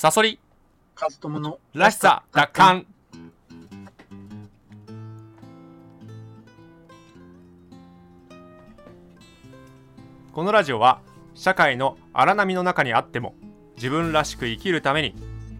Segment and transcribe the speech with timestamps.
[0.00, 0.38] サソリ。
[0.94, 2.86] カストムのらしさ奪還
[10.32, 11.02] このラジオは
[11.34, 13.34] 社会の荒波の中にあっても
[13.76, 15.14] 自分らしく生きるために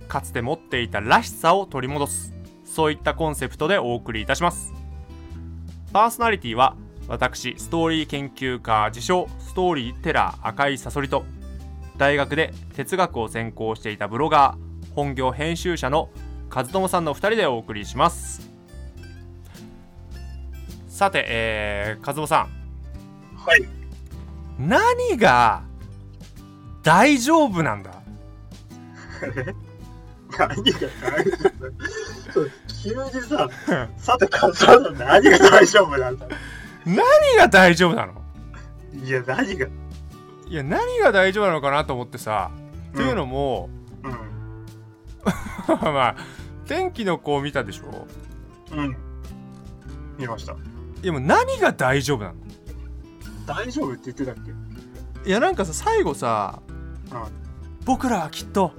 [0.09, 2.33] かつて持っていたらしさを取り戻す。
[2.65, 4.73] そういったコンセプトでお送りいたします。
[5.93, 6.79] パーソナリティは
[7.09, 11.27] 私ストーリー研究家自称ストーリーテラー赤いサソリと
[12.01, 16.09] 大学で哲学を専攻していたブロガー本業編集者の
[16.51, 18.49] 和友さんの2人でお送りします。
[20.89, 22.49] さて、えー、和友さ
[23.37, 23.61] はい。
[24.63, 25.63] ん何が
[26.83, 27.91] 大丈夫なんだ？
[30.39, 31.51] 何が大丈
[32.35, 33.13] 夫？
[33.13, 33.47] 急にさ
[33.99, 36.27] さてカストムの何が大丈夫なんだ？
[36.87, 36.97] 何
[37.37, 38.15] が大丈夫なの？
[39.05, 39.67] いや何が
[40.51, 42.51] いや何が大丈夫なのかなと思ってさ、
[42.95, 43.71] というのも
[44.03, 44.13] うん。
[45.81, 46.17] まあ
[46.67, 48.07] 天気の子を見たでしょ？
[48.73, 48.97] うん。
[50.19, 50.53] 見ました。
[50.53, 50.57] い
[51.07, 52.35] やもう何が大丈夫なの？
[53.47, 54.35] 大丈夫って言ってたっ
[55.25, 55.29] け？
[55.29, 56.61] いやなんかさ最後さ
[57.13, 57.23] うん。
[57.85, 58.73] 僕らはきっと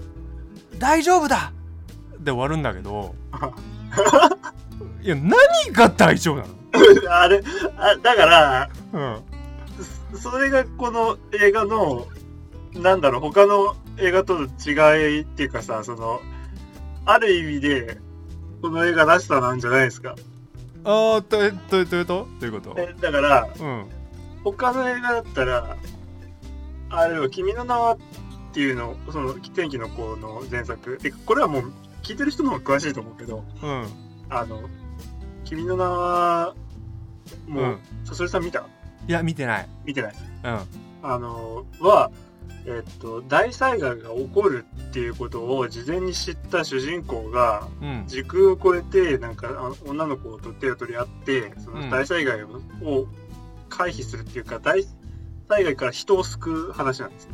[0.78, 1.54] 大丈夫だ！
[2.20, 3.16] で終わるんだけど。
[5.02, 5.32] いや何
[5.74, 6.46] が大丈夫な
[7.24, 7.42] あれ
[7.78, 9.24] あだからの
[10.18, 12.08] それがこの映画の
[12.74, 14.72] なんだろう他の映画との違
[15.20, 16.22] いっていうかさその
[17.06, 17.98] ある意味で
[18.62, 20.12] この映画らしさなんじゃないですか。
[20.12, 20.32] うん
[20.84, 22.06] ああどうどうどういうこと？
[22.06, 22.76] どういうこと？
[22.80, 23.86] えだからうん。
[24.44, 25.78] 他の映画だったら
[26.90, 27.98] あれは「君の名は」っ
[28.52, 30.98] ていうのその天気の子の前作。
[30.98, 33.86] でこれはもう聞いてる人の方が詳しいと思うけどうん。
[34.30, 34.64] あの
[35.46, 36.56] 「君の名は」
[37.48, 37.80] もう、うん。
[38.04, 38.66] さそりさん見た？
[39.08, 39.70] いや見てない。
[39.86, 40.14] 見てない。
[40.44, 40.60] うん。
[41.04, 42.12] あのは、
[42.66, 48.04] えっと、大災害が起こるっていうことを事前に知った主人公がうん。
[48.08, 53.08] 時空を超えてなんかあ女の子と手を取り合ってその大災害を,、を
[53.70, 54.84] 回避するっていうか大
[55.50, 57.32] 災害から人を救う話なんですよ、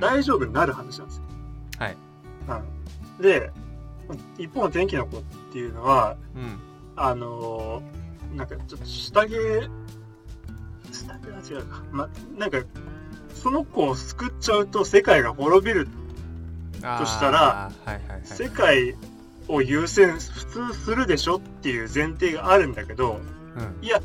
[0.00, 1.22] 大丈夫になる話なんですよ、
[1.78, 1.96] はい。
[3.18, 3.50] うん、で
[4.38, 6.58] 一方の天気の子っていうのはうん。
[6.96, 7.82] あの
[8.34, 9.32] なんかちょっと下着
[11.06, 11.82] 下着は違うか。
[11.90, 12.08] ま
[12.38, 12.58] なんか
[13.34, 15.86] その子を救っちゃうと世界が滅びる
[16.80, 18.20] としたらはいはいはい。
[18.24, 18.96] 世界
[19.48, 23.20] を優先普通するでしょっていう前提があるんだけど
[23.56, 23.84] うん。
[23.84, 24.00] いや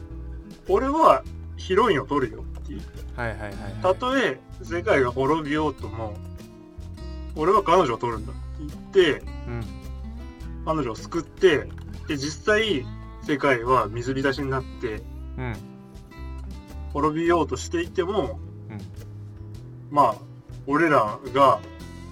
[0.67, 1.23] 俺は
[1.57, 2.81] ヒロインを取るよっていう。
[3.15, 3.53] はいはいはいはい。
[3.81, 6.15] たとえ世界が滅びようとも
[7.35, 8.41] 俺は彼女を取るんだって
[9.03, 9.63] 言ってうん。
[10.65, 11.67] 彼女を救って
[12.07, 12.85] で実際
[13.23, 15.01] 世界は水浸しになって
[15.37, 15.55] うん
[17.01, 18.81] 滅びようとしていてもうん。
[19.91, 20.15] まあ
[20.65, 21.59] 俺らが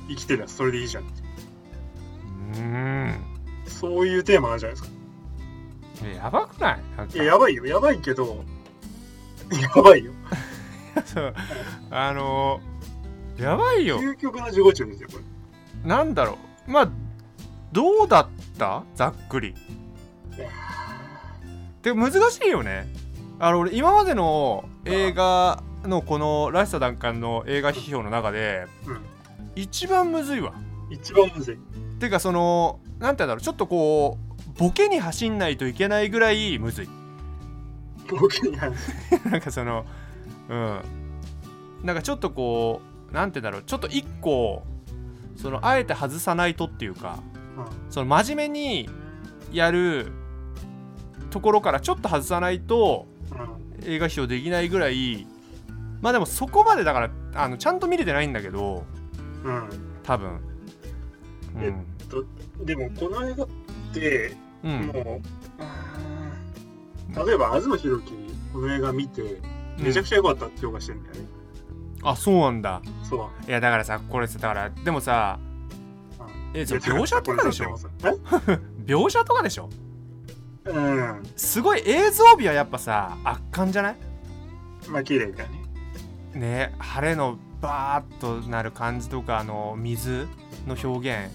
[0.07, 1.03] 生きてりゃそれでいいじゃん。
[2.55, 3.15] うん。
[3.65, 4.95] そういうテーマなんじゃないですか。
[6.03, 6.79] えやばくない？
[7.15, 7.65] いややばいよ。
[7.65, 8.43] やばいけど
[9.75, 10.11] やばいよ。
[11.91, 13.99] あのーやばいよ。
[13.99, 15.89] 究極の自己中ですよこれ。
[15.89, 16.71] なんだろう。
[16.71, 16.89] まあ
[17.73, 18.83] どうだった？
[18.95, 19.53] ざっくり。
[21.81, 22.87] で難しいよね
[23.39, 29.01] あの俺今までの映画のこの「らしさ奪還」の映画批評の中でうん。
[29.55, 30.53] 一番むずいわ。
[30.89, 31.57] 一番むずい。
[31.99, 34.17] てかそのなんて言うんだろうちょっとこ
[34.57, 36.89] うボケに走んないといけないぐらいむずい。
[38.09, 38.77] 僕に話
[39.29, 39.85] なんかその
[40.49, 40.79] うん。
[41.83, 42.81] なんかちょっとこ
[43.11, 43.63] うなんて言うんだろう。
[43.65, 44.63] ちょっと一個
[45.35, 47.19] そのあえて外さないとっていうか
[47.89, 48.89] その真面目に
[49.51, 50.11] やる
[51.29, 53.14] ところからちょっと外さないとうんうん
[53.83, 55.27] 映画批評できないぐらい
[56.01, 58.85] まあでもそこまでだからあのちゃんと見れてないんだけど
[59.43, 59.69] うん。
[60.03, 60.39] 多分。
[61.57, 61.73] え
[62.63, 63.47] でもこの映画っ
[63.93, 65.21] てうん、うん、も
[67.23, 68.13] う、例えば東博樹
[68.53, 69.41] この映画見て
[69.79, 71.21] めちゃくちゃ良かったって評価してるんだよね、
[72.03, 72.81] あそうなんだ。
[73.03, 73.49] そう。
[73.49, 75.39] いやだからさこれさだからでもさ
[76.19, 76.59] うん。
[76.59, 77.75] え描写とかでしょ？
[78.03, 78.07] え？
[78.85, 79.69] 描写とかでしょ？
[80.65, 81.23] うん。
[81.35, 83.95] すごい映像美はやっぱさ圧巻じゃない？
[84.89, 85.49] まあ綺麗だね。
[86.33, 90.27] ね晴れのバーッとなる感じとかあの水
[90.67, 91.33] の表現。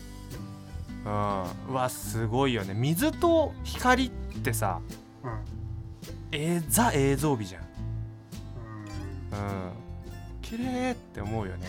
[1.04, 1.42] うん。
[1.70, 2.74] うわすごいよね。
[2.74, 4.10] 水と光っ
[4.42, 4.80] てさ
[5.24, 5.30] うん。
[6.32, 7.62] えーザ映像美じゃん。
[9.32, 9.38] うん。
[9.38, 9.72] うん。
[10.42, 11.68] 綺麗って思うよね。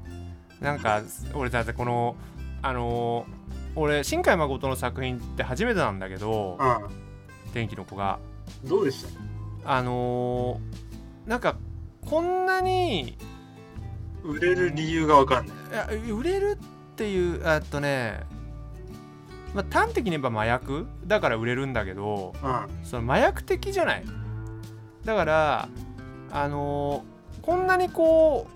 [0.60, 1.02] なんか
[1.34, 2.14] 俺だってこの
[2.62, 3.40] あのー
[3.76, 8.18] 俺新海誠の作品って初めてなんだけどう天気の子が。
[8.64, 9.04] んどうでし
[9.64, 9.76] た？
[9.76, 11.56] あのーなんか
[12.04, 13.16] こんなに
[14.24, 15.56] 売れる理由がわかんない。
[15.70, 18.20] いや売れるっていうえっとね
[19.54, 20.86] まあ端的に言えば麻薬？
[21.06, 22.84] だから売れるんだけどうん。
[22.84, 24.04] その麻薬的じゃない。
[25.04, 25.68] だから
[26.32, 28.46] あのーこんなにこ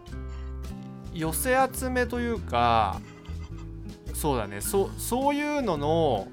[1.15, 3.01] う寄せ集めというか
[4.25, 4.63] そうだね。
[4.63, 6.29] そそういうのの、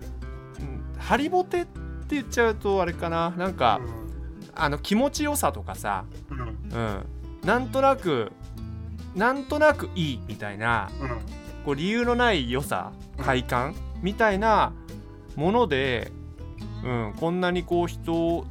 [0.62, 3.32] うん、ハリボテって言っちゃうとあれかな。
[3.32, 3.82] なんか、
[4.56, 7.06] あの気持ちよさとかさ、うん。
[7.44, 8.32] なんとなく
[9.14, 11.10] なんとなくいいみたいなうん。
[11.66, 14.72] こう理由のない良さ快感みたいな
[15.36, 16.14] もので、
[16.86, 18.46] うん、こんなにこう人を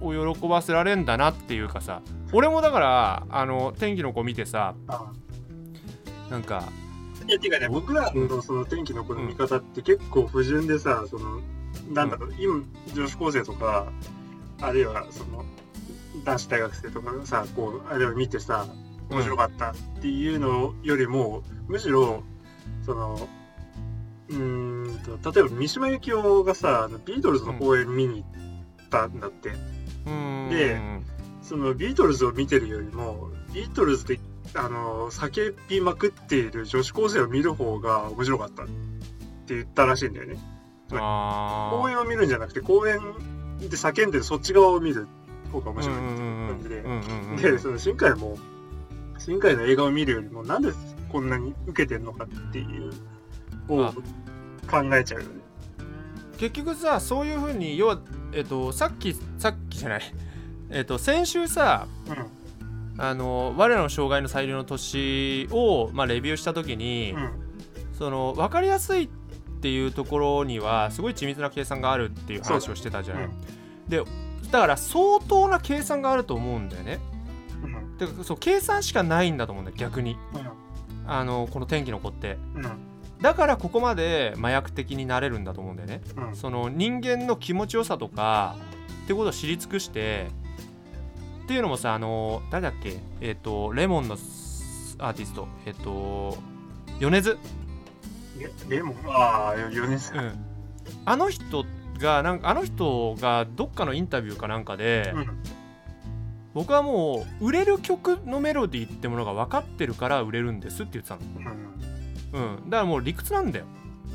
[0.00, 2.00] 喜ばせられんだなっていうかさ。
[2.32, 5.12] 俺もだからあの天気の子見てさあ
[6.30, 6.62] なんか
[7.30, 11.40] いや、てかね、僕らのその天気の子の見方って結構不純でさ、その、
[11.92, 13.92] なんだろう、今、女子高生とか、
[14.60, 15.44] あるいは、その、
[16.24, 18.66] 男子大学生とかがさ、こう、あれを見てさ、
[19.10, 22.24] 面白かったっていうのよりも、むしろ、
[22.84, 23.28] その、
[24.28, 28.26] うーんと、例えば三島由紀夫がさ、ビートルズの公演見に行
[28.86, 29.52] ったんだって。
[30.50, 30.80] で
[31.42, 34.18] そのビートルズを見てるよりも、ビートルズで、
[34.54, 40.38] あの、叫びまくっている女子高生を見る方が面白かったって言ったらしいんだよね。
[40.90, 42.98] 公演を見るんじゃなくて、公演
[43.60, 45.06] で叫んでるそっち側を見る
[45.52, 46.68] 方が面白いっていう感じ
[47.42, 47.52] で。
[47.52, 48.36] で、その新海も、
[49.18, 50.72] 新海の映画を見るよりも、なんで
[51.10, 52.92] こんなに受けてんのかっていう、
[53.68, 53.92] をあ
[54.70, 55.40] 考えちゃうよね。
[56.38, 58.00] 結局さそういうふうに要は
[58.32, 60.02] えっとさっきさっきじゃない
[60.70, 62.39] えっと先週さうん。
[62.98, 67.30] あの我らの障害の最良の年を、まあ、レビューした時に、うん。
[68.00, 69.08] その分かりやすいっ
[69.60, 73.30] ていうところにはすごい緻密な計算があるっていう話をしてたじゃない、うん
[73.88, 74.02] で
[74.52, 76.98] だから相当な計算があると思うんだよね
[77.62, 77.98] うん。
[77.98, 81.10] でそう計算しかないんだと思うんだよ逆にうん。
[81.10, 82.64] あのこの天気の子ってうん。
[83.20, 86.36] だからここまで麻薬的になれるんだと思うんだよねうん。
[86.36, 88.56] その人間の気持ちよさとか
[89.04, 90.28] ってことを知り尽くして
[91.50, 93.00] っていうのもさあの誰だっけ？
[93.20, 95.48] えっ、とレモンのスアーティスト。
[95.66, 96.38] えっ、と
[97.00, 97.36] 米津
[98.68, 98.96] レレモン？
[99.08, 100.12] ああ、米津。
[100.14, 100.46] うん、
[101.04, 101.64] あの人
[101.98, 105.26] がなんかあの人がどっかのインタビューかなんかで、うん。
[106.54, 111.18] 僕はもう売れる曲のメロディーってものが分かってるから売れるんですって言ってたう
[112.38, 112.40] ん。
[112.40, 113.64] の、うん、だからもう理屈なんだよ。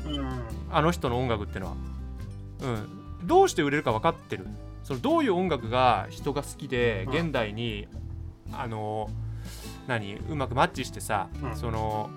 [0.06, 0.40] うん。
[0.70, 1.76] あの人の音楽ってのは、
[2.62, 4.46] うん、どうして売れるか分かってる
[4.86, 7.88] そのどういう音楽が人が好きでうん現代に、
[8.52, 9.10] あの
[9.88, 12.08] 何うまくマッチしてさ、うんその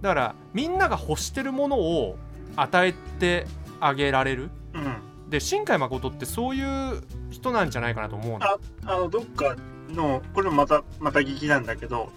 [0.00, 2.18] だからみんなが欲してるものを
[2.56, 3.46] 与えて
[3.78, 5.30] あげられるうん。
[5.30, 8.44] で新海誠ってそういう人なんじゃないかなと思うの。
[8.44, 9.56] ああの、どっか
[9.88, 12.10] の、これもまた、また聞きなんだけど、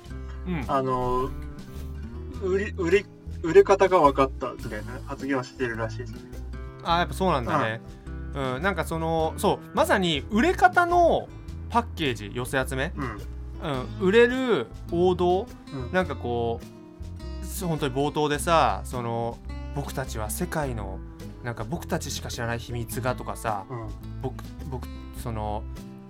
[0.47, 1.29] うん、あの、
[2.41, 3.05] 売り、売り、
[3.41, 6.19] 売れ方が分かったみたいな発言をしてるらしいですね。
[6.83, 7.81] あやっぱそうなんだね。
[8.04, 8.04] うん、
[8.35, 11.27] なんかそのそうまさに売れ方の
[11.69, 13.21] パッケージ寄せ集め、うん。
[13.63, 15.91] うん、売れる王道うん。
[15.91, 19.37] なんかこう本当に冒頭でさその
[19.75, 20.99] 僕たちは世界の
[21.43, 23.87] なんか僕たちしか知らない秘密がとかさうん。
[24.21, 24.87] 僕僕
[25.21, 25.63] その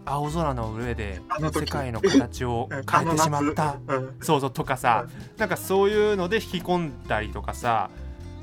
[0.06, 1.21] 青空の上で
[1.51, 3.78] 世界の形を 変えてしまった。
[4.21, 5.07] そうそうとかさ
[5.38, 7.89] なんかそういうので引き込んだりとかさ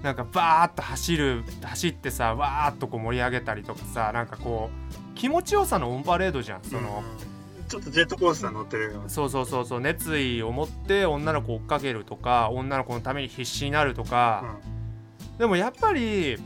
[0.02, 7.32] なんかバーッと走る走ってさわーっとこう盛り上げたりとかさなんかこう気持ちよさのオンパレードじゃんその、うん
[7.72, 9.04] ちょっとジェットコースター乗ってるよ。
[9.06, 14.58] そうそうそうそう熱意を持って女の子を追っかけるとか女の子のために必死になるとか、
[15.38, 16.36] でもやっぱり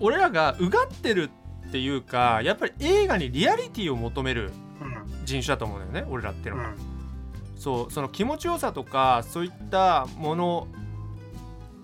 [0.00, 1.30] 俺らがうがってる
[1.66, 4.88] っていうかやっぱり映画にリアリティを求めるうん。
[4.88, 5.24] うん。
[5.24, 6.76] 人種だと思うんだよね俺らっていうのは、うん。
[7.56, 10.68] そうその気持ちよさとかそういったもの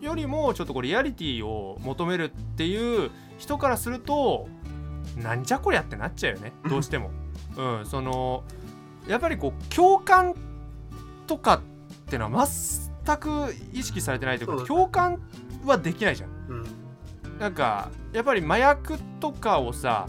[0.00, 4.48] よりもちょっとこうリアリティを求めるっていう人からすると
[5.16, 7.10] なんじゃこりゃってなっちゃうよねどうしても。
[7.56, 8.44] うん、その
[9.08, 10.34] やっぱりこう共感
[11.26, 11.60] とかっ
[12.10, 15.20] てのは全く意識されてないというか共感
[15.64, 16.30] はできないじゃん。
[16.48, 17.38] うん。
[17.38, 20.08] なんかやっぱり麻薬とかをさ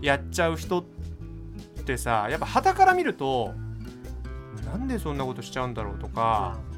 [0.00, 0.84] やっちゃう人っ
[1.84, 3.52] てさやっぱ傍から見ると
[4.64, 6.77] なんでそんなことしちゃうんだろうとか、うん、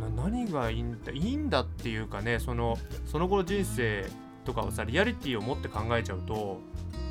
[0.00, 4.06] な何がいいんだいいんだっていうかねそのその後の人生
[4.44, 6.60] とかをさリアリティを持って考えちゃうと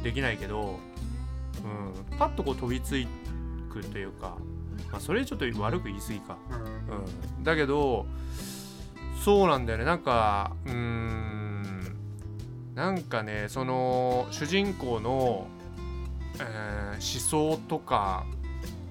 [0.04, 0.80] できないけど、
[1.64, 2.96] うん、パッとこう飛びつ
[3.70, 4.38] くというか、
[4.92, 6.38] まあ、それちょっと悪く言い過ぎか。
[6.50, 6.98] うん。
[6.98, 8.06] うん、だけど
[9.24, 9.86] そうなんだよね。
[9.86, 11.96] なんかうーん。
[12.76, 15.48] なんかねその主人公の、
[16.40, 18.26] えー思想とか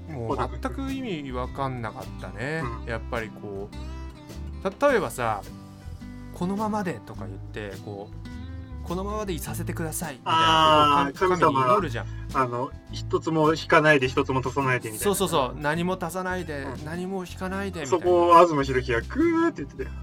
[0.08, 2.88] もう全く意味わかんなかったね、うん。
[2.88, 5.42] やっぱりこう例えばさ
[6.34, 12.06] 「このままで」とか言ってこうこのままでいさせてくださいみたいなこう神神様に祈るじゃん。
[12.34, 15.12] あの一つも引かないで一つも足さないでみたいな。
[15.12, 15.60] そうそうそう。
[15.60, 16.84] 何も足さないで、うん。
[16.84, 18.04] 何も引かないでみたいな。
[18.04, 19.96] そこを東博樹がクーって言ってたよ。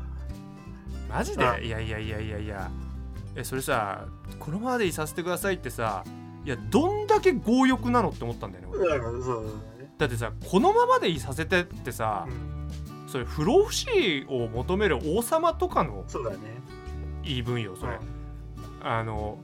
[1.10, 1.58] マジあ。
[1.58, 2.72] でいやいやいやいやいや。
[3.36, 4.06] えそれさ
[4.40, 6.04] このままでいさせてくださいってさ
[6.46, 8.88] いやどんだけ強欲なのって思ったんだよね俺。
[8.88, 9.46] だからそうそう
[9.98, 12.36] だってさこのままでいさせてってさそう、
[13.04, 16.38] うん、それ不老不死を求める王様とかのそうだね。
[17.24, 18.16] 言い分よそれ、うん
[18.86, 19.40] あの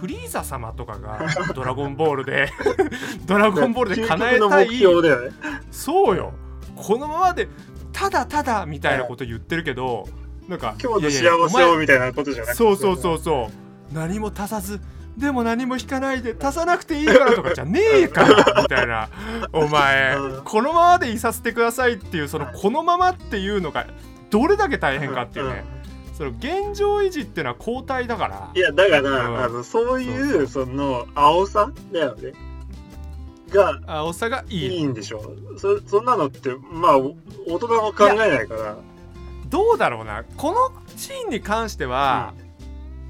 [0.00, 2.50] フリーザ様とかが「ドラゴンボールで」
[3.26, 5.36] ドラゴンボールで 叶えたい標だよね。
[5.70, 6.32] そうよ。
[6.74, 7.48] このままで
[7.92, 10.08] ただただみたいなこと言ってるけど
[10.48, 12.54] なんか今日の幸せをみたいなことじゃなくて。
[12.56, 13.94] そうそうそうそう。
[13.94, 14.80] 何も足さず
[15.18, 19.08] でも何も引かないで足さなくていいからとかじゃねえからみたいな。
[19.52, 23.86] お前うんこのままでいさせてくださいっていうそのはいこのままっていうのが
[24.30, 25.64] どれだけ大変かっていうね。
[26.14, 28.50] その現状維持っていうのは交代だから。
[28.54, 29.38] いやだから、うん。
[29.38, 32.32] あのそういうその青さだよね。
[33.50, 34.66] があおさがいい。
[34.66, 35.32] いいんでしょ。
[35.56, 38.76] そそんなのってまあお大人も考えないから。
[39.48, 40.24] どうだろうな。
[40.36, 42.34] このシーンに関しては、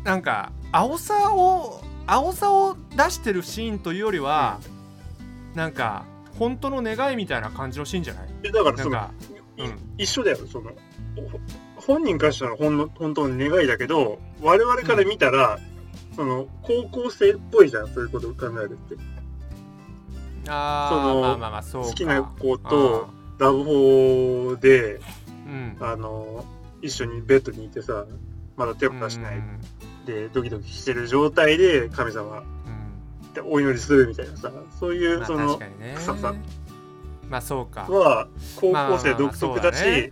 [0.05, 4.61] なんか青さを青さを出してるシーンというよりは、
[5.55, 6.07] なんか
[6.39, 8.29] 本当の願いみたいな感じのシーンじゃない？
[8.45, 9.11] えだからその
[9.59, 9.79] うん。
[9.99, 11.39] 一緒だよそのほ
[11.77, 15.59] 本人からしたらほんの本当の願いだけど我々から見たら、
[16.17, 18.97] その高校生っぽいじゃんそういうことを考えるって。
[20.49, 20.89] あ
[21.37, 21.89] あまあまあそうか。
[21.89, 24.99] 好きな子とラブホで
[25.47, 25.77] うん。
[25.81, 26.47] あの
[26.81, 28.07] 一緒にベッドにいてさ
[28.57, 29.37] まだ手も出しない。
[29.37, 29.61] うん
[30.09, 32.43] でドキドキしてる状態で神様うん。
[32.43, 34.51] ってお祈りするみたいなさ
[34.81, 35.59] そういうまあその
[35.97, 36.35] 臭さ
[37.29, 37.83] まあそうか。
[37.83, 40.11] は高校生独特だし、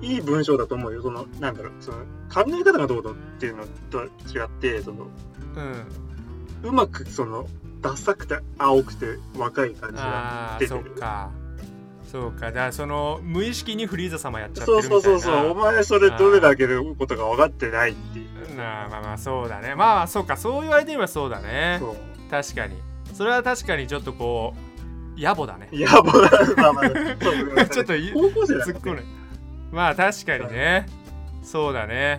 [0.00, 1.02] いい文章だと思うよ。
[1.02, 1.98] そのなんだろうその
[2.32, 4.08] 考え方がどうだっていうのとは違
[4.46, 5.06] ってその
[6.62, 6.70] うん。
[6.70, 7.46] うまくその
[7.82, 10.82] ダサくて青くて若い感じが出てる。
[12.10, 12.46] そうか。
[12.46, 15.02] だからその無意識にフリーザ様やっちゃってそうるみたいな。
[15.02, 18.23] そうそうそうお前それどれだけのことが分かってないっていう
[18.56, 19.74] なあまあまあそうだね。
[19.74, 20.36] まあそうか。
[20.36, 21.80] そう言われてみればそうだね。
[22.30, 22.76] 確かに。
[23.12, 24.54] それは確かにちょっとこ
[25.16, 25.68] う野暮だね。
[25.72, 26.14] やばい
[26.56, 26.80] まあま
[27.62, 29.04] あ ちょっとい高校生だ突っ込む。
[29.72, 30.86] まあ確かにね。
[31.42, 32.18] そうだね。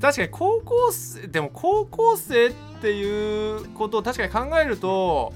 [0.00, 5.32] 確かに高校生でも高校生っていうことを確かに考えると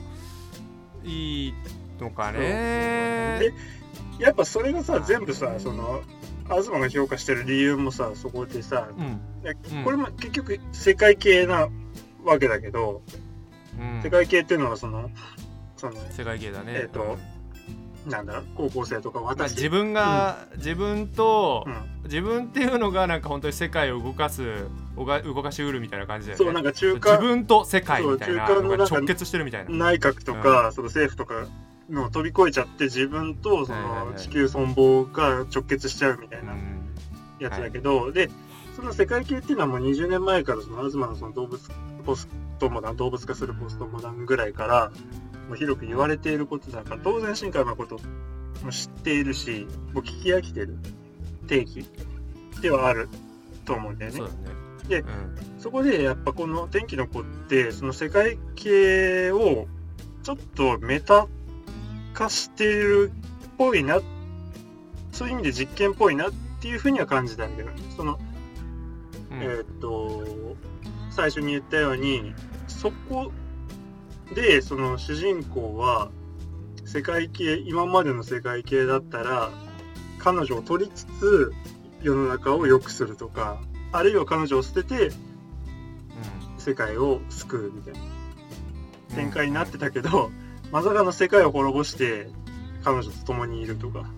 [1.04, 1.54] いい
[2.00, 3.38] のかね。
[3.40, 3.52] で
[4.18, 6.02] やっぱそれがさまあ全部さその
[6.44, 9.20] 東が評価してる理由もさそこでさうん。
[9.84, 11.68] これも結局世界系な
[12.24, 13.02] わけだけど、
[13.78, 14.02] うん。
[14.02, 15.10] 世界系っていうのはその
[15.76, 16.72] その世界系だね。
[16.74, 17.18] えーと
[18.06, 18.10] うん。
[18.10, 21.94] なんだ高校生とかまあ私、自分が、自分と、うん。
[22.04, 26.44] 自分っていうのがなんか本当に世界を動かす動か動かしうるみたいな感じだよね。
[26.44, 29.70] そうなんか中自間分と世界みたいな直結してるみたいな。
[29.70, 31.46] 内閣とか、その政府とか
[31.90, 36.84] のを飛び越えちゃって自分とその地球存亡が直結しちゃうみたいなうん。
[37.40, 38.30] やつだけど、で
[38.76, 41.60] その世界系っていうのはもう20年前からその東のその動物
[42.04, 44.92] ポストモダン動物化するポストモダンぐらいから
[45.48, 47.98] もう広く言われていることだから当然進化のこと
[48.64, 50.76] も知っているしもう聞き飽きてる
[51.46, 51.84] 定義
[52.60, 53.08] ではある
[53.64, 54.20] と思うんだよね。
[54.20, 54.26] ね。
[54.88, 55.06] でうん。
[55.58, 59.66] そこでやっぱこの天気の子ってその世界系を
[60.22, 61.26] ちょっとメタ
[62.14, 63.12] 化してる
[63.46, 64.00] っぽいな
[65.12, 67.82] そういう意味で実験っぽいなっていうふうには感じたんだよね。
[67.96, 68.18] その
[69.30, 69.42] うん。
[69.42, 70.56] えーっと
[71.10, 72.34] 最初に言ったように
[72.66, 73.30] そこ
[74.34, 76.10] でその主人公は
[76.84, 79.50] 世界系今までの世界系だったら
[80.18, 81.52] 彼女を取りつつ
[82.02, 83.60] 世の中を良くするとか
[83.92, 85.12] あるいは彼女を捨てて
[86.58, 89.16] 世界を救うみたいなうん。
[89.16, 90.32] 展開になってたけど、
[90.74, 92.26] まさかの世界を滅ぼして
[92.82, 94.10] 彼女と共にいるとか。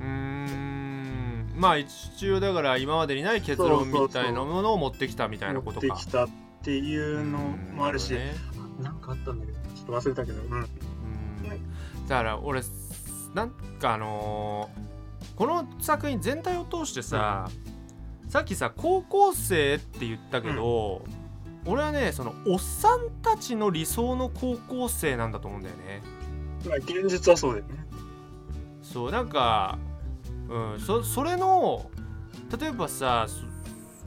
[0.00, 1.52] うーん。
[1.56, 5.94] まあ一応だから今までにない結論みたいなものを持ってきたみたいな持ことか。
[5.94, 6.28] ってきたっ
[6.62, 8.32] ていうのもあるし、ね。
[8.80, 10.66] なんかあったんだけどちょっと忘れたけど、うん、うん。
[12.08, 12.62] だから俺
[13.34, 17.50] なんかあのーこの作品全体を通してさ、
[18.28, 21.04] さっきさ高校生って言ったけど、
[21.66, 26.02] 俺はねそのおっさんたちの理想の高校生なんだと思うんだよね。
[26.66, 27.84] まあ現実はそうだよね。
[28.82, 29.78] そうなんか、
[30.48, 31.90] うん、そそれの
[32.58, 33.54] 例えばさそ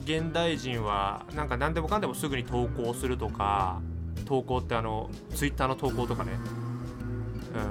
[0.04, 3.82] 現代人はなんか何でもかんでもすぐに投稿するとか
[4.24, 6.32] 投稿ってあのツイッターの投稿とかね、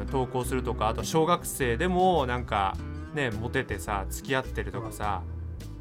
[0.01, 2.77] うん、投稿するとかあと小学生でもなんか
[3.15, 5.24] ねモテてさ付き合ってるとかさ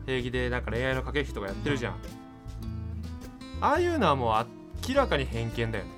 [0.07, 1.97] 平気でなんか恋愛の駆け引きとかやってるじゃん、
[3.61, 4.47] ああいうのはもう
[4.89, 5.91] 明らかに偏見だよね。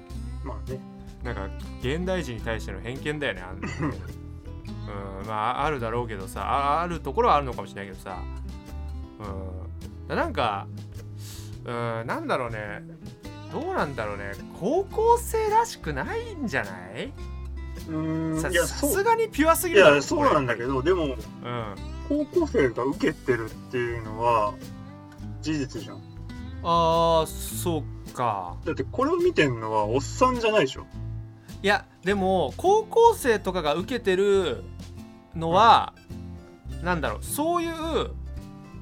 [0.45, 0.81] まあね。
[1.25, 1.49] なんか
[1.81, 3.51] 現代人に対しての偏見だよねあ
[5.21, 8.19] うんまああるだろうけどさああるところはあるのかもしれないけどさ。
[10.09, 10.17] うん。
[10.17, 10.67] なんか
[11.65, 12.83] うんなんだろうね。
[13.53, 14.33] どうなんだろうね。
[14.61, 17.13] 高校生らしくないんじゃない？
[17.89, 17.99] う
[18.37, 21.15] んさすがにピュアすぎいるだろやそうなんだけどでもうん。
[22.09, 24.55] 高校生が受けてるっていうのは
[25.43, 26.01] 事実じゃん
[26.63, 28.57] あーそうか。
[28.65, 30.87] だってこれを見てんのはおっさんじゃないでしょ。
[31.63, 34.63] いやでも高校生とかが受けてる
[35.35, 35.93] のは、
[36.83, 38.11] なんだろうそういう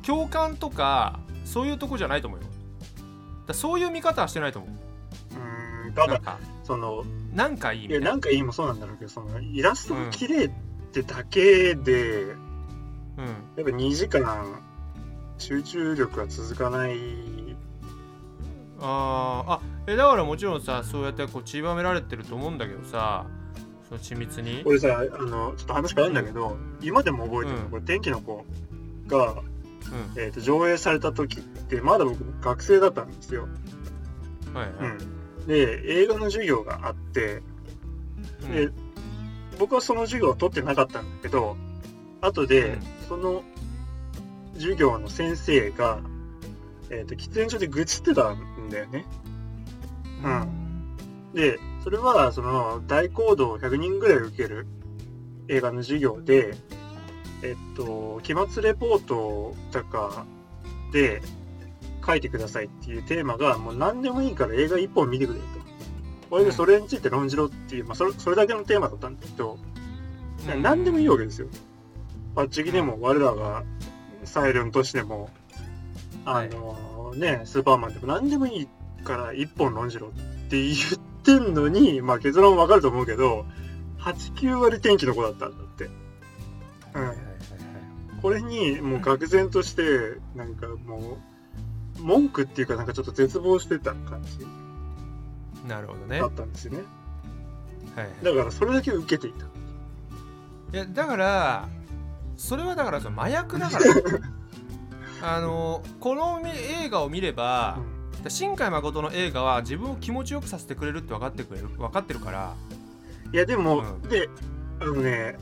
[0.02, 2.47] 共感とかそういうとこじゃないと思うよ。
[3.47, 4.71] だそういう見方はしてないと思う。
[4.71, 8.11] うーんただなんかそのなんかいいみたいな。
[8.11, 10.50] なんかいいもそうなんだろうけどそのイラストが綺麗っ
[10.92, 12.37] てだけで、うん。
[13.56, 14.62] やっぱ2時間
[15.38, 16.97] 集中力が続かない
[18.80, 23.26] あーあえだからもちろんさそうやってこう散りばめられてると思うんだけどさ
[23.88, 24.62] その緻密に。
[24.66, 27.71] 俺さあのちょっと話変わるんだけど、今でも覚えてるの、うん。
[27.71, 28.45] これ天気の子
[29.06, 29.42] が、うん。
[30.16, 33.49] えー、と上映された時ってまだ僕学生だったんですよ、
[34.52, 34.97] はいはい、
[35.40, 37.42] うん、で映画の授業があって
[38.42, 38.52] うん。
[38.52, 38.68] で
[39.59, 41.56] 僕はその授業を取ってなかったんだけど
[42.21, 42.80] 後で、うん。
[43.09, 43.42] その
[44.54, 46.00] 授業の先生が、
[46.90, 49.04] えー、と喫煙所で愚痴ってたんだよね。
[50.25, 51.32] うん。
[51.35, 54.66] でそれはその大講堂100人ぐらい受ける
[55.49, 56.54] 映画の授業で
[57.42, 60.26] えっと期末レポートとか
[60.92, 61.20] で
[62.04, 65.46] 書いてくださいっていうテーマがもう何でもいいから映画1本見てくれと。
[66.30, 69.58] これでそれについて論じろっていう、まあ、それそれだけのテーマだったんだけど、
[70.49, 70.62] うん。
[70.62, 71.49] 何でもいいわけですよ。
[72.35, 73.64] バッチギでも我らが
[74.25, 75.30] サイレントしても
[76.26, 78.68] あのねスーパーマンでも何でもいい
[79.04, 80.10] から1本論じろっ
[80.50, 80.76] て言っ
[81.23, 83.47] てんのにまあ結論わかると思うけど
[84.00, 85.91] 89割天気の子だったんだって、うん。
[88.23, 91.19] これにもう愕然としてなんかも
[91.99, 94.47] う文句っていうかなんかちょっと絶望してた感じ
[95.69, 96.78] なるほどね、だはったんですよね。
[97.97, 99.47] いはい、だからそれだけ受けていた。
[99.47, 99.49] い
[100.76, 101.69] やだから
[102.36, 103.84] それはだからその麻薬だから
[105.22, 112.54] あのこのみ映画を見ればう、ん新海誠の映画は自分を気持ちよくさせてくれるって分かってくれる分かってるから。
[113.32, 114.08] いやでも、うん。
[114.08, 114.28] で
[114.80, 115.36] あのね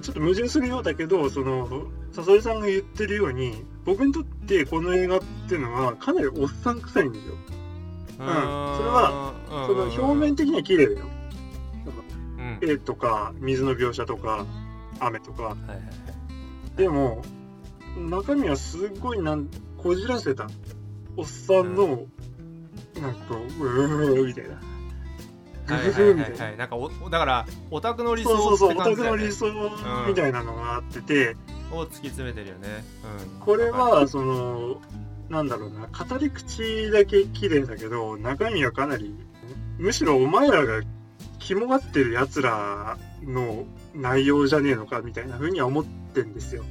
[0.00, 7.34] ちょっと矛盾するようだけどそのさそりさんが言ってるように僕にとってこの映画っていうのはかなりおっさん臭いんですよ。
[7.34, 7.36] う
[8.14, 8.18] ん。
[8.18, 9.66] それはうん。
[9.66, 11.06] その表面的には綺麗だよ。
[12.38, 12.58] うん。
[12.62, 14.46] 絵とか水の描写とか
[15.00, 15.42] 雨とか。
[15.42, 16.76] はいはいはい。
[16.76, 17.22] でも
[17.96, 20.48] 中身はすごいなんこじらせた。
[21.16, 22.06] おっさんの、
[23.00, 24.60] なんかうーみたいな。
[25.76, 26.48] いフフみたいなはい。
[26.48, 26.66] はいはいな。
[26.66, 29.46] んかおだからオタクの理想そうそうそうオタクの理想
[30.08, 31.36] みたいなのがあってて、
[31.72, 32.84] を突き詰めてるよね、
[33.32, 34.80] うん、これはその
[35.28, 39.14] なんだろうな語り口だけ綺麗だけど中身はかなり
[39.78, 40.82] むしろお前らが
[41.38, 46.64] 肝がってるやつらの内容じゃねえのかみたいな風には思ってんですよ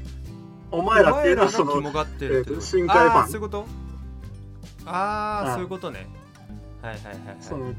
[0.72, 1.74] お前らっていうのはその
[2.62, 3.28] 深海ファン。
[3.28, 3.66] そういうこと？
[4.86, 6.08] あああそういうことね。
[6.82, 7.38] はいはいはいはい。
[7.42, 7.74] その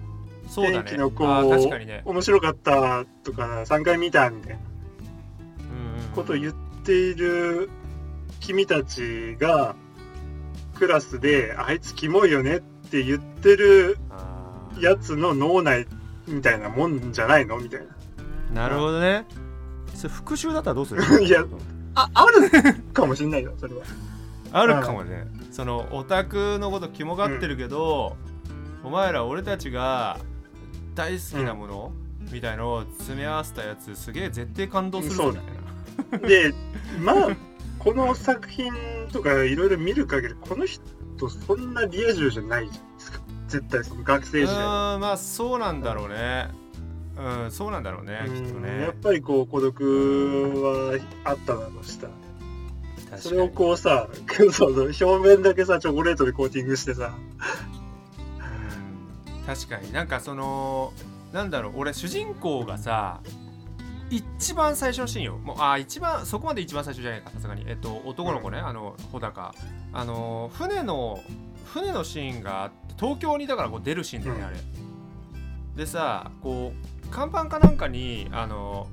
[0.49, 0.91] そうだね。
[0.91, 4.59] 天気の子あー確かにね、面白かったとか3回見たみたいな。
[6.15, 7.71] ことを言っている
[8.41, 9.75] 君たちが
[10.75, 13.97] クラスであいつキモいよねって言ってる
[14.79, 15.87] やつの脳内
[16.29, 17.59] みたいなもんじゃないの？
[17.59, 17.81] みたい
[18.53, 18.63] な。
[18.65, 19.25] なるほどね。
[19.95, 21.03] それ復習だったらどうする？
[21.25, 21.45] いや
[21.95, 23.83] あ、あるかもしんないよ、それは。
[24.53, 28.17] あるかもねそのオタクのこと肝がってるけど、
[28.85, 30.19] お前ら俺たちが
[30.95, 31.93] 大好きなもの、
[32.31, 36.55] みたいのを詰め合わせたやつすげえ絶対感動するみたいなで、
[37.01, 37.37] まあ、
[37.79, 38.73] この作品
[39.13, 40.83] とかいろいろ見る限り、この人、
[41.47, 43.21] そんなリア充じゃないじゃないですか。
[43.49, 44.57] 絶対その学生時代。
[44.57, 44.59] う
[44.99, 46.49] んまあそうなんだろうね
[47.17, 48.81] うんそうなんだろうねきっとうんね。
[48.83, 49.83] やっぱりこう孤独
[50.63, 52.09] はあっただろうした。
[53.19, 57.33] それをこうさ、 そうそう表面だけさ、チョコレートでコーティングしてさ、うん
[59.47, 59.93] 確かに。
[59.93, 60.93] なんかその
[61.33, 63.21] なんだろう俺主人公がさ
[64.11, 65.39] 一番最初のシーンよ。
[65.39, 67.65] もうあ一番そこまで一番最初じゃないかさすがに。
[67.67, 69.55] えっと男の子ね、あの穂高。
[69.93, 71.21] あの船の
[71.67, 74.47] 船のシーンがあって東京にだからこう出るシーンだよね、うん。
[74.49, 74.57] あれ。
[75.77, 78.89] でさこう看板かなんかにあの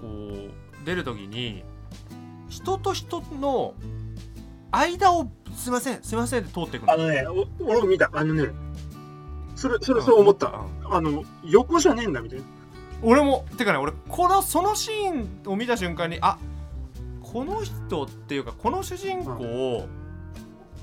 [0.00, 1.62] こう出る時に
[2.48, 3.74] 人と人の
[4.72, 8.10] 間をすいませんすいませんって通っていくのあのね、お俺も見た。
[8.12, 8.48] あのね、
[9.54, 10.46] それ、それそう思った。
[10.46, 12.44] うんあの、横じゃねえんだみたいな。
[13.02, 16.38] 俺もてかね俺このそのシーンを見た瞬間にあ
[17.22, 19.86] この人っていうかこの主人公、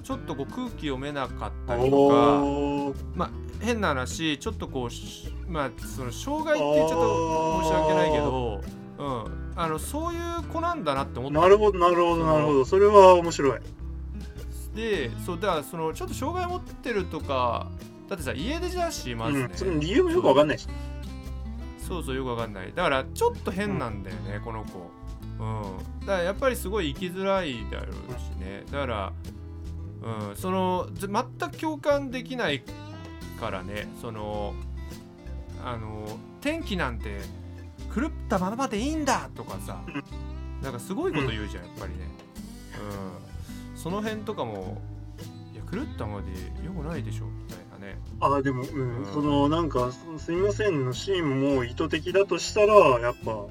[0.03, 2.43] ちょっとこう空気読めなかったりとか
[3.15, 3.29] まあ
[3.61, 8.62] 変な話ちょっとこうしまあその障害って言っちゃうと申し訳ないけど、
[8.97, 12.65] うん、あのそういう子なんだなって思ったなるほど、なるほど、なるほど。
[12.65, 13.60] それは面白い。
[14.75, 17.67] でそうだからそのちょっと障害持ってるとか
[18.07, 19.53] だってさ家出じゃしますね、うん。
[19.53, 20.67] その理由もよくわかんないし。
[21.88, 24.91] そうそうよくわかんないだからちょっと変なんだよね、この子
[25.39, 29.13] うんだからやっぱりすごい生きづらいだろうしねだから
[30.29, 32.62] うんそのぜ全く共感できない
[33.39, 34.53] からねその
[35.63, 37.20] あの天気なんて
[37.93, 40.04] 狂ったままでいいんだとかさうん。
[40.62, 42.00] なんかすごいこと言うじゃんやっぱりね。
[43.74, 43.78] うん。
[43.78, 44.82] その辺とかも
[45.54, 46.32] いや狂ったままで
[46.65, 48.00] よくないでしょみたいなね。
[48.20, 49.13] あ、でも、うん、うん。
[49.13, 53.50] その、なんか、すみませんのシーンも意図的だとしたら、やっぱ、うん。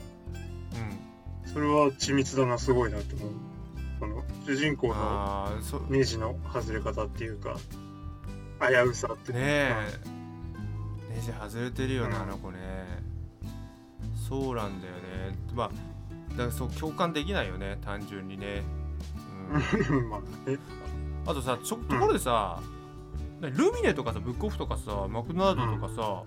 [1.45, 3.31] それは緻密だな、すごいなって思う。
[4.01, 5.49] この、主人公の
[5.89, 7.57] ネジの外れ方っていうか、
[8.61, 10.16] 危うさっていうか。
[11.17, 12.59] ネジ外れてるよね、うんあの子ね。
[14.29, 15.37] そうなんだよね。
[15.55, 15.71] まあ
[16.33, 18.63] だからそう共感できないよね単純にね、
[19.51, 20.13] うん、
[21.25, 22.61] あとさちょところでさ、
[23.41, 26.23] なルミネとかさブックオフとかさマクドナルドとかさ、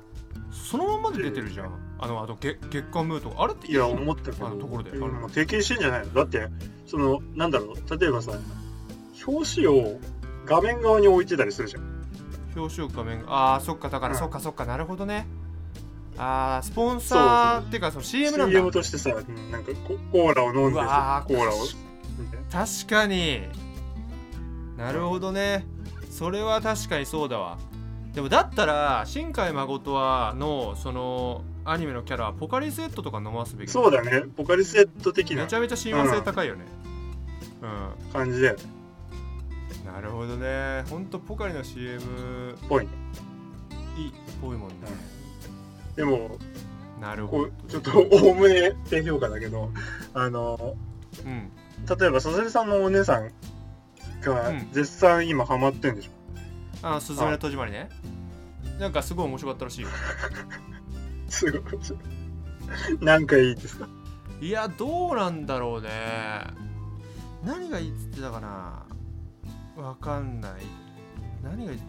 [0.51, 1.71] そのまんまで出てるじゃん。
[1.99, 3.43] あのあと月月刊ムーとか。
[3.43, 3.89] あれっていや、の？
[3.89, 4.91] 思ったけど、あのところで。
[4.91, 6.13] うんまあ提携してんじゃないの？
[6.13, 6.47] だって、
[6.87, 8.31] その、なんだろう、例えばさ、
[9.27, 9.99] 表紙を
[10.45, 11.98] 画面側に置いてたりするじゃん。
[12.59, 14.19] 表紙画面がああそっかだから、うん。
[14.19, 15.27] そっかそっかなるほどね。
[16.17, 18.53] ああスポンサーっていうかその CM なんだ。
[18.53, 21.57] CM としてさ、うんなんかココーラを飲んでうわーコーラを。
[22.51, 23.41] 確かに。
[24.77, 25.65] なるほどね。
[26.09, 27.57] それは確かにそうだわ。
[28.13, 36.65] でもだったら新海誠はのそのアニメのキャラはポカリスエットとか飲ますべきそうだね、ポカリスエット的なめちゃめちゃ親和性高いよね
[37.61, 38.63] うん、感じだよね。
[39.85, 40.83] なるほどね。
[40.89, 42.91] ほんとポカリの CM ぽいね。
[43.97, 44.75] いいぽいもんね、
[45.95, 46.37] でも、
[47.01, 47.49] なるほど。
[47.67, 49.71] ちょっとおおむね低評価だけど、
[50.13, 50.75] あの、
[51.25, 51.51] うん。
[51.99, 53.31] 例えば、ささりさんのお姉さん
[54.21, 54.67] がうん。
[54.71, 56.87] 絶賛今ハマってんでしょ？
[56.87, 57.89] あの「すずめの戸締まりね」
[58.79, 59.89] なんかすごい面白かったらしいよ。
[61.27, 61.61] すごい。
[63.01, 63.87] 何回いいですか？
[64.39, 65.89] いやどうなんだろうね。
[67.43, 68.83] 何がいいっつってたかな
[69.81, 70.51] わかんない。
[71.43, 71.85] 何がいいって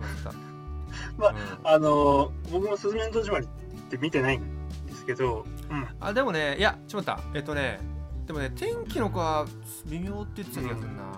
[0.00, 0.32] 言ってた？
[1.16, 1.36] まあうん。
[1.68, 3.48] あの、僕もすずめの戸締まりっ
[3.90, 4.42] て見てないん
[4.86, 5.86] ですけど、うん。
[6.00, 7.38] あでもねいやちょっと待った。
[7.38, 7.80] えっとね
[8.26, 9.46] でもね天気の子は
[9.86, 11.12] 微妙って言ってた気がするな、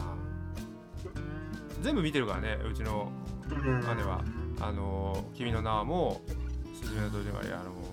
[1.82, 3.10] 全部見てるからねうちの
[3.50, 4.22] うん、姉は。
[4.60, 6.22] あの君の名はも
[6.80, 7.84] すずめの戸締まりあのも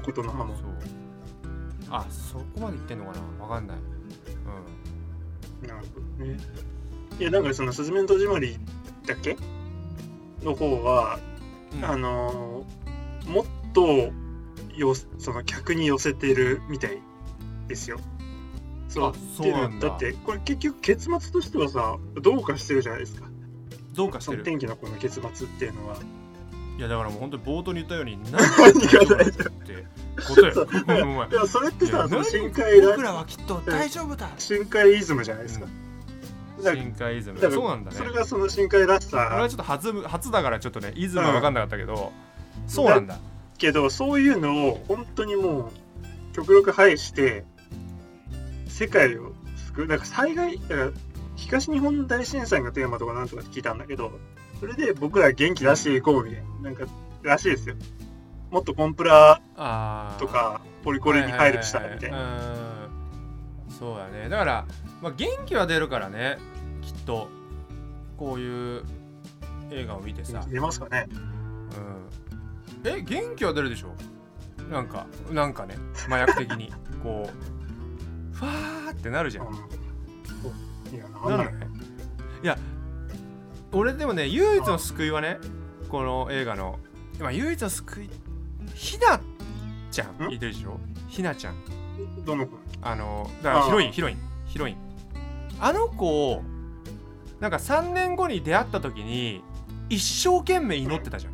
[0.00, 0.54] ことの葉も。
[0.56, 0.66] そう。
[1.90, 3.44] あそこまで言ってんのかな？
[3.44, 3.78] わかんない。
[5.62, 5.68] うん。
[5.68, 6.36] なるほどね。
[7.18, 8.58] いや、なんかその、すずめの戸締まり
[9.06, 9.36] だっけ
[10.42, 11.18] の方は、
[11.74, 11.84] うん。
[11.84, 12.78] あのー
[13.28, 14.10] もっと
[14.74, 16.98] よその客に寄せてるみたい
[17.68, 18.00] ですよ。
[18.88, 19.10] そう。
[19.10, 19.88] あそうなんだ。
[19.88, 23.28] だってこれ結局結末としてはさどうかしてるじゃないですか。
[23.94, 24.44] どうかしてる。
[24.44, 25.96] 天気の子の結末っていうのは。
[26.78, 29.86] いやだからもう本当に冒頭に言ったように 何何が大丈夫って
[30.28, 31.46] ことや。
[31.46, 34.30] それってさその何深海僕らラはきっと大丈夫だ。
[34.38, 35.66] 深海イズムじゃないですか。
[35.66, 35.87] だから
[36.62, 37.40] 深海イズム。
[37.40, 37.96] そうなんだね。
[37.96, 42.12] それがその深海らし俺はさちょっと初初だからちょっとねイズムは分かんなかったけど、
[42.66, 43.18] そうなんだ。
[43.58, 45.72] けどそういうのを本当にも
[46.32, 47.44] う極力排して
[48.68, 49.32] 世界を
[49.66, 50.90] 救うなんか災害だから
[51.34, 54.12] 東日本大震災がテーマとかなんとかって聞いたんだけど
[54.60, 56.86] それで僕ら元気出していこうみたいななんか
[57.22, 57.74] らしいですよ。
[58.50, 59.40] もっとコンプラ
[60.18, 62.77] とかポリコレに入るしたらみたいな
[63.78, 64.28] そうだね。
[64.28, 64.66] だから、
[65.00, 66.38] まあ、元気は出るからね。
[66.82, 67.28] きっと。
[68.16, 68.82] こういう
[69.70, 71.06] 映画を見てさ、出ますかね。
[72.84, 73.94] うん、え元気は出るでしょ？
[74.68, 75.76] なんかなんかね。
[76.08, 76.72] 麻薬的に。
[77.00, 79.46] こうファーってなるじゃん。
[80.92, 81.66] いやなるね。
[82.42, 82.58] いや
[83.70, 85.38] 俺でもね唯一の救いはね
[85.88, 86.80] この映画の、
[87.20, 88.10] まあ、唯一の救い
[88.74, 89.20] ひな
[89.92, 90.28] ちゃん。
[90.28, 90.32] ん？
[90.32, 90.80] いてるでしょ？
[91.06, 91.54] ひなちゃん
[92.28, 94.76] どの子あのだからヒロインヒロインヒロイン。
[95.60, 96.42] あの子を
[97.40, 99.42] なんか3年後に出会った時に
[99.88, 101.32] 一生懸命祈ってたじゃん。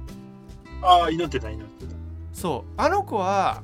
[0.83, 1.93] ああ祈ってた祈ってた。
[2.33, 2.73] そう。
[2.77, 3.63] あの子は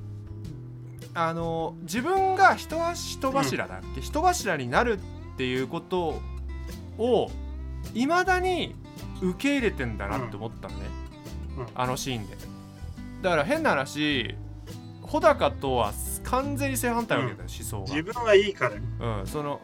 [1.15, 6.21] あの自分が人は人柱だっけ、人柱になるっていうこと
[6.99, 7.31] を
[7.95, 8.75] いまだに
[9.23, 10.87] 受け入れてんだなって思ったのね、
[11.59, 11.67] うん。
[11.77, 12.37] あのシーンで。
[13.23, 14.35] だから変な話
[15.11, 15.93] 穂高とは
[16.23, 17.91] 完全に正反対わけだよ、思想が。
[17.91, 19.19] 自分はいいから。
[19.21, 19.61] うん、その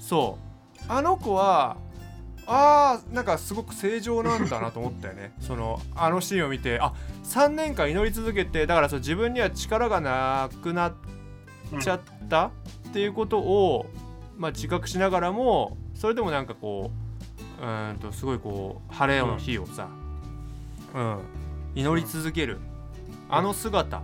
[0.00, 0.84] そう。
[0.88, 1.76] あの子は
[2.46, 5.32] あーなんかすごく正常なんだなと思ったよね。
[5.40, 10.94] そのあのシーンを見てあ3年間祈り続けてだからそう自分には力がなくなっ
[11.72, 13.86] うんちゃったっていうことを、
[14.36, 16.90] まあ、自覚しながらもそれでもなんかこ
[17.60, 19.88] ううーんとすごいこう晴れの日をさ、
[20.94, 21.18] うん、
[21.76, 22.58] 祈り続ける、
[23.28, 24.02] あの姿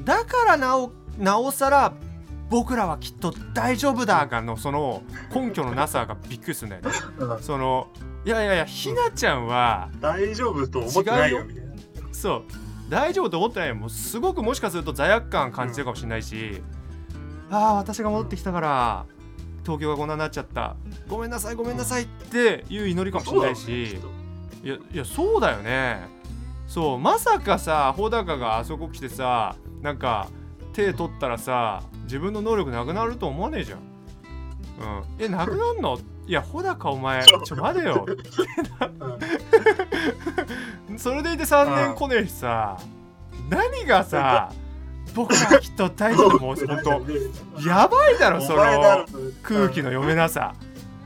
[0.00, 1.94] だからなおなおさら
[2.50, 5.02] 僕らはきっと大丈夫だがのその
[5.34, 6.90] 根拠のなさがびっくりするんだよね。
[7.18, 7.42] うん。
[7.42, 7.88] その
[8.24, 11.40] いやいやいやひなちゃんは大丈夫と思ってないよ。
[12.12, 12.42] そう。
[12.90, 13.74] 大丈夫と思ってないよ。
[13.74, 16.62] もうすごくもしかすると罪悪感感じてるかもしれないし、
[17.50, 19.06] ああ私が戻ってきたから
[19.62, 20.76] 東京がこんなになっちゃった。
[21.08, 23.98] ごめんなさいごめんなさいっていう祈りかもしれないし、
[24.62, 26.00] いやいやそうだよね
[26.74, 30.26] そうまさかさ穂高があそこ来てさなんか
[30.72, 33.78] 手取ったらさ自分の能力なくなると思わねえじゃん。
[33.78, 33.86] うん。
[35.20, 35.96] えなくなんの？
[36.26, 38.04] いや穂高お前ちょ待てよ。
[40.98, 42.76] それでいて3年来ねえしさ
[43.48, 44.50] 何がさ
[45.14, 46.40] 僕らきっと大丈夫？
[46.40, 46.90] もうほんと。
[47.64, 48.62] やばいだろその
[49.44, 50.54] 空気の読めなさ。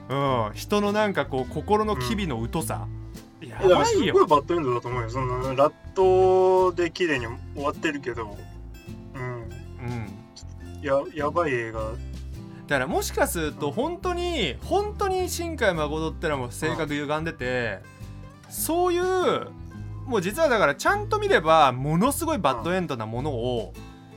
[0.08, 0.50] うん。
[0.54, 2.88] 人のなんかこう心の機微の疎さ、やい
[3.46, 4.14] やすばいよ。
[4.14, 5.10] ごいバッドエンドだと思うよ。
[5.10, 8.36] そのラットで綺麗に終わってるけど。
[9.14, 9.22] うん。
[9.22, 10.82] うん。
[10.82, 11.80] ややばい映画。
[11.80, 17.78] だからもしかすると本当に本当に新海誠ってのはもう性格歪んでて
[18.50, 19.48] そういう
[20.04, 23.72] もう実はだからちゃんと見ればものすごいバッドエンドなものを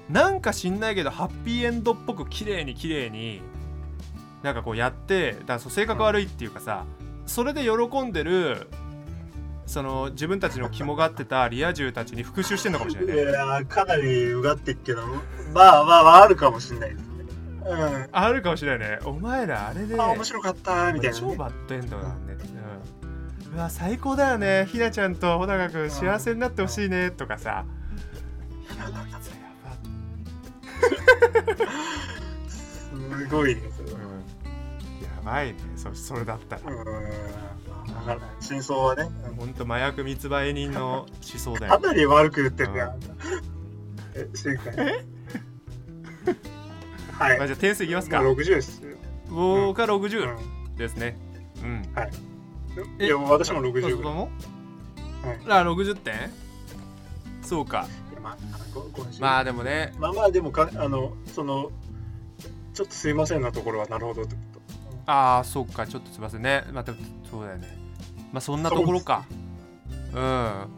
[0.09, 3.41] なんか知んないけどハッピーエンドっぽく綺麗に綺麗に
[4.43, 6.85] なんかこうやってだからそう性格悪いっていうかさ
[7.25, 8.67] それで喜んでる
[9.71, 13.21] その自分たちの肝がってたリア充たちに復讐してんのかもしれないね。
[13.21, 15.07] いやかなりうがってっけど
[15.53, 17.05] まあまあまああるかもしれないですね。
[17.67, 18.99] うんあるかもしれないね。
[19.05, 22.13] お前らあれであ面白かったみたいな、ね、超バッドエンドだね、
[23.47, 24.67] うん、うわ最高だよね。
[24.69, 27.63] ひなちゃんと穂高くん幸せになってほしいねとかさ。
[28.75, 29.35] いやこいつや
[32.49, 34.03] すごいねそれうん、や
[35.23, 35.59] ばいね。
[35.77, 36.61] そそれだったら。
[36.65, 36.81] うん
[38.39, 39.09] 真相はね。
[39.37, 42.93] ほんと麻薬密売人の思想だかよなり悪く言ってんだよ
[44.15, 45.05] え正解。
[47.17, 47.37] はい。
[47.37, 48.21] まあ、じゃあ点数いきますか。
[48.21, 48.81] もう60です。
[49.29, 50.75] 僕はう60ん。
[50.75, 51.17] ですね。
[51.63, 51.83] うん。
[52.99, 53.07] い。
[53.07, 54.27] や私も60あぐらいは
[55.33, 55.61] い。
[55.61, 56.13] あ60点？
[57.41, 57.87] そうか。
[58.21, 58.37] まあ
[59.19, 59.93] まあでもね。
[59.97, 61.71] まあまあでもかあのその
[62.73, 64.61] ちょっとすいませんなところはなるほどってこ
[65.05, 65.87] ああそっか。
[65.87, 66.63] ちょっとすいませんね。
[66.71, 66.93] また
[67.29, 67.80] そうだよね
[68.31, 69.25] まあそんなところか。
[70.13, 70.17] うん。
[70.17, 70.69] ま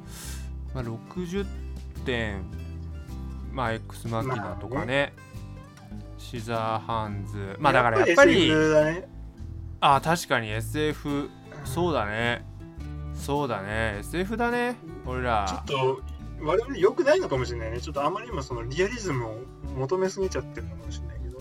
[0.75, 1.45] あ60
[2.05, 2.43] 点。
[3.51, 5.13] まあ X マキナとかね、
[6.17, 7.53] シザーハンズ。
[7.55, 8.49] とまあだからやっぱり。
[8.49, 9.07] ね。
[9.79, 11.29] ああ確かに SF
[11.65, 12.45] そうだね。
[13.13, 13.97] そうだね。
[13.99, 14.75] SF だね。
[15.05, 15.45] 俺ら。
[15.47, 16.01] ちょっと
[16.41, 17.79] 我々良くないのかもしれないね。
[17.79, 19.35] ちょっとあまりにもそのリアリズムを
[19.77, 21.39] 求めすぎちゃってるのかもしれないけど。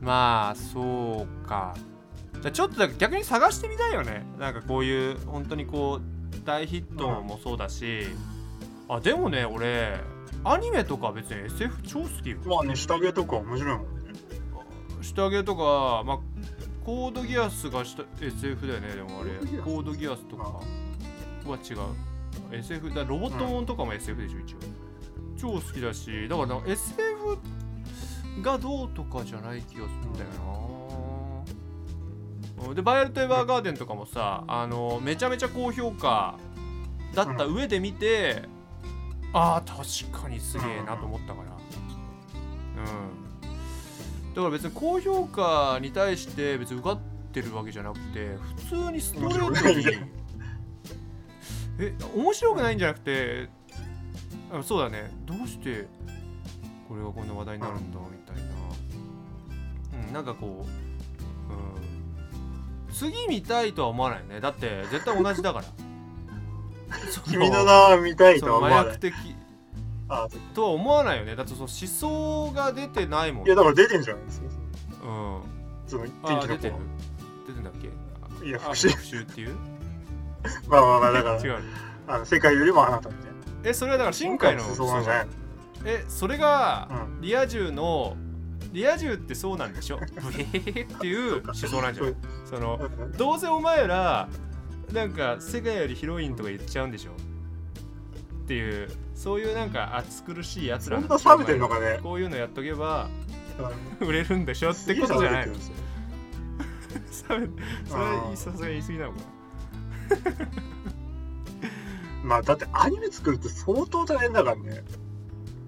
[0.00, 1.74] まあそうか
[2.40, 4.24] じゃあちょっと逆に探してみたいよね。
[4.38, 8.06] なんかこういう本当にこう大ヒットもそうだし、
[8.88, 10.00] あでもね俺
[10.44, 12.38] アニメとか別に SF 超好きよ。
[12.44, 14.12] まあね下着とか面白いもんね。
[15.02, 16.18] 下着とかまあ
[16.84, 19.30] コードギアスがした SF だよねでもあれ。
[19.58, 20.62] ココードギアスとかは
[21.56, 21.78] 違う。
[22.52, 24.58] SF だロボットもんとかも SF でしょ一応。
[25.40, 27.38] 超好きだしだから SF
[28.42, 30.87] がどうとかじゃない気がするんだよな、
[32.74, 36.36] でバイオレット・エヴァーガーデンとかもさあのめちゃめちゃ高評価
[37.14, 38.42] だった上で見て、
[39.32, 41.50] ああ確かにすげえなと思ったから
[42.78, 44.34] うん。
[44.34, 47.00] だから別に高評価に対して別に受かっ
[47.32, 48.36] てるわけじゃなくて
[48.70, 49.84] 普通にストレートに
[51.80, 53.48] え面白くないんじゃなくて
[54.52, 55.10] あそうだね。
[55.26, 55.86] どうして
[56.88, 58.42] これがこんな話題になるんだみたいな。
[60.06, 60.68] うんなんかこう、うん、
[62.98, 64.40] 次見たいとは思わないよね。
[64.40, 65.64] だって絶対同じだから。
[67.10, 68.90] そ君の名は見たいそとはの思わない。
[68.92, 69.14] 麻薬的。
[70.10, 71.36] あとは思わないよね。
[71.36, 73.46] だってその思想が出てないもん。
[73.46, 74.46] いやだから出てんじゃないですか
[75.04, 75.42] うん。
[75.86, 76.74] そのあ天気の出てる。
[76.74, 76.80] 子
[77.48, 77.90] 出てんだっけ？
[78.42, 79.56] あいや復復讐讐っていう？
[80.68, 81.36] まあまあまあだから。
[81.44, 81.62] 違う。
[82.06, 83.32] あの世界よりもあなたみたいな。
[83.64, 85.26] えそれはだから新海のそうじゃない
[85.84, 87.20] えそれがうん。
[87.20, 88.16] リア充の
[88.78, 89.96] リア充ってそうなんでしょ？
[89.98, 90.00] っ
[91.00, 92.14] ていう思想なんじゃない？
[92.44, 94.28] そのどうせお前ら
[94.92, 97.12] なんか世界より広いんとか言っちゃうんでしょ？
[97.12, 97.14] っ
[98.48, 101.98] ていうそういうなんか暑苦しいやつそらんな冷めてんのかね？
[102.02, 103.08] こういうのやっとけば
[104.00, 104.08] うん。
[104.08, 104.70] 売れるんでしょ？
[104.70, 105.48] ってことじゃない。
[108.36, 109.18] さすがに言い過ぎなのか
[112.22, 114.82] まあだってアニメ作るって相当大変だからね。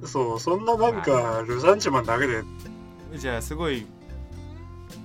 [0.04, 2.44] そうそんななんかルサンチマンだけでな
[3.16, 3.86] じゃあすごい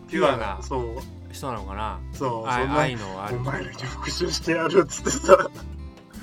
[0.10, 0.96] ピュアなそう
[1.32, 2.00] 人なのかな？
[2.14, 2.44] そう。
[2.44, 3.38] そ愛のある。
[3.38, 5.50] お前らに復讐してやるっつってさ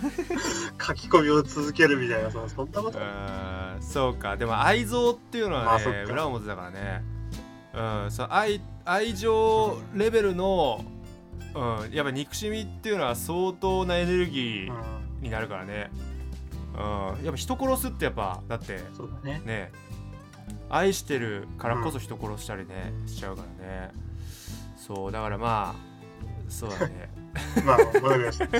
[0.85, 2.99] 書き込みを続けるみたいなさそんなこと？
[3.81, 4.37] そうか。
[4.37, 7.03] でも愛憎っていうのはね、まあ裏表だからね。
[7.75, 10.85] うんそう愛愛情レベルの、
[11.55, 14.77] うん、やっぱ憎しみっていうのは相当なエネルギうん。
[14.77, 14.83] ー
[15.23, 15.91] になるからね。
[16.75, 16.79] う
[17.21, 19.43] んやっぱ人殺すってやっぱだってそうだね。
[19.45, 19.73] ね
[20.69, 23.91] 愛してるからこそ人殺したりね、しちゃうからね。
[24.77, 25.81] そうだからまあ
[26.49, 27.11] そうだね。
[27.65, 28.47] まあわかりました。
[28.47, 28.51] は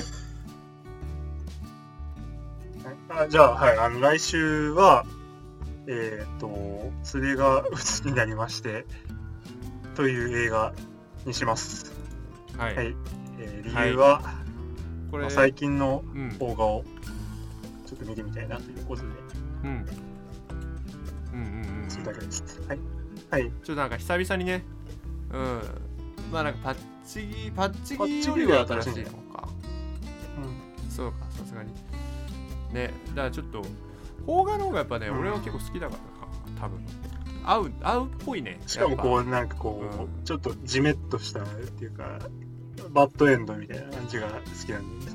[3.21, 3.25] い。
[3.25, 3.77] あじゃあはい。
[3.77, 5.05] あの来週は
[5.87, 8.85] えっ、とそれが鬱になりまして
[9.95, 10.73] という映画
[11.25, 11.91] にします。
[12.57, 12.95] はい、はい。
[13.39, 14.21] えー理由は、
[15.11, 16.29] これ、まあ最近のうん。
[16.37, 16.83] 邦画を
[17.85, 19.07] ちょっと見てみたいなということで、
[19.63, 19.85] うん
[22.03, 22.61] だけです。
[22.67, 22.79] はい。
[23.29, 23.43] はい。
[23.43, 24.63] ちょっとなんか久々にね、
[25.31, 25.61] うん、
[26.31, 29.33] まあなんかパッチギ、パッチギギよりは新しいのか。
[30.93, 31.73] そうか、さすがに。
[32.71, 33.63] ね、だからちょっと、
[34.25, 36.79] 邦画の方がやっぱね、うん俺は結構好きだからな、多分。
[37.43, 38.59] 合う、合うっぽいね。
[38.67, 42.19] しかもこう、う、なんかこう、うんちょっとジメッとしたっていうか、
[42.91, 44.33] バッドエンドみたいな感じが好
[44.65, 45.11] きなんで、ね、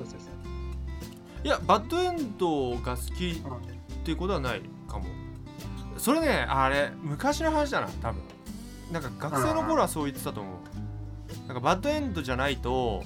[1.45, 3.35] いや、バッドエンドが好きん。
[3.35, 4.78] っていうことはないかも。
[5.99, 8.21] それね、あれ、昔の話だな、多分。
[8.91, 11.47] なんか学生の頃はそう言ってたと思う。
[11.47, 13.03] なんかバッドエンドじゃないと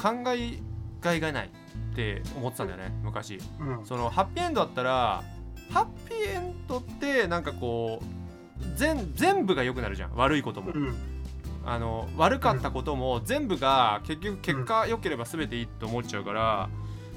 [0.00, 0.58] 考え
[1.00, 1.50] がいがない
[1.92, 3.40] って思ってたんだよね、昔。
[3.58, 3.86] うん。
[3.86, 5.24] そのハッピーエンドだったら
[5.72, 10.94] ハッピーエンドってなんかこう全全部が良くなるじゃん悪いことも、うん。
[11.64, 16.68] あの悪かったことも全部が結局結果良ければ全ていいと思っちゃうから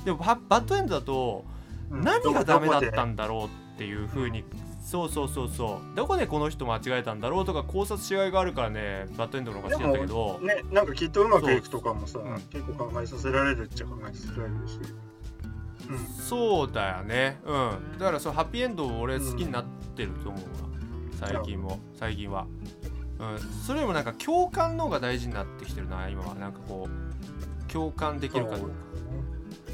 [0.03, 1.45] でもババッドエンドだと
[1.91, 4.43] うん何がダメだったんんだろうっていう風に
[4.89, 5.95] そうそうそうそう。
[5.95, 10.39] どこでこの人間違えたんだろうとか考察しがいがあるからねバッドエンドの方が好きだったけど。
[10.41, 12.39] ね、なんかきっとうまくいくとかもさ、そううん。
[12.49, 14.79] 結構考えさせられるっちゃ考えさせられるし。
[15.91, 15.97] うん。
[16.23, 17.39] そうだよね。
[17.45, 17.99] うん。
[17.99, 20.47] だからそうハッピーエンドを俺好きになってると思うわ、
[21.19, 21.79] 最近も。
[21.93, 22.47] 最近は。
[23.19, 23.39] うん。
[23.63, 26.33] それよりもなんか共感の方が大事になってきてるな今は。
[26.33, 28.75] なんかこう共感できるかどうか。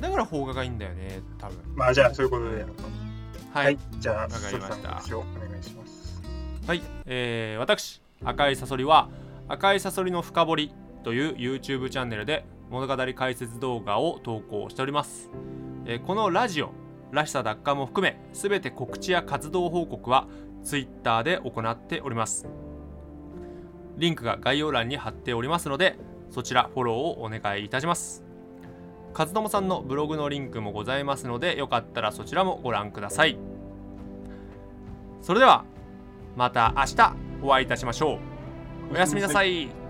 [0.01, 1.57] だから邦画がいいんだよね多分。
[1.73, 2.59] まあじゃあそういうことで。
[2.59, 3.04] やろうか。
[3.55, 3.77] はい、はい。
[3.99, 4.89] じゃあ、わかりました。
[5.15, 6.21] お願いします。
[6.67, 9.07] はい、えー私赤いサソリは
[9.47, 15.29] 赤いサソリの深掘りという YouTube チャンネルで物語解説動画を投稿しております、
[15.85, 16.71] えーこのラジオ
[17.11, 20.27] らしさ奪還も含めすべて告知や活動報告は
[20.63, 22.47] Twitter で行っております。
[23.97, 25.97] リンクが概要欄に貼っておりますので
[26.29, 28.24] そちらフォローをお願いいたします
[29.17, 33.37] 和友さんのブログのリンクもございますのでよかったらそちらもご覧ください。
[35.21, 35.63] それでは
[36.35, 38.19] また明日お会いいたしましょ
[38.91, 38.93] う。
[38.93, 39.84] おやすみなさい。